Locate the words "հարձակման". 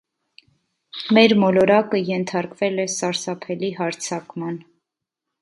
3.83-4.59